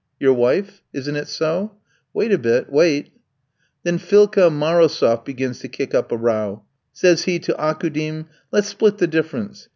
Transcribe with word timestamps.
"Your 0.19 0.33
wife? 0.33 0.81
Isn't 0.93 1.15
it 1.15 1.27
so?" 1.27 1.75
"Wait 2.11 2.31
a 2.33 2.39
bit, 2.39 2.71
wait. 2.71 3.11
Then 3.83 3.99
Philka 3.99 4.49
Marosof 4.49 5.23
begins 5.23 5.59
to 5.59 5.67
kick 5.67 5.93
up 5.93 6.11
a 6.11 6.17
row. 6.17 6.63
Says 6.91 7.25
he 7.25 7.37
to 7.37 7.53
Aukoudim: 7.59 8.25
'Let's 8.51 8.69
split 8.69 8.97
the 8.97 9.05
difference. 9.05 9.69